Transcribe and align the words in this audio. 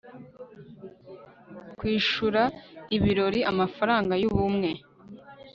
kwishura 1.79 2.43
ibirori, 2.95 3.41
amafaranga 3.51 4.13
yubumwe 4.21 4.69